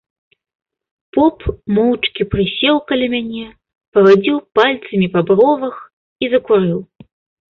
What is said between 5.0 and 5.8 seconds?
па бровах